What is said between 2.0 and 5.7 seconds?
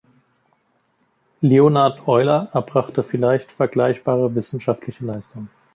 Euler erbrachte vielleicht vergleichbare wissenschaftliche Leistungen.